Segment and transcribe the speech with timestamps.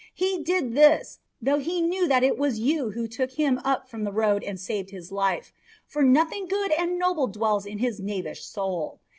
[0.15, 4.03] He did this, though he knew that it was you who took him up from
[4.03, 5.53] the road and saved his life;
[5.85, 8.99] for nothing good and noble dwells in his knavish soul.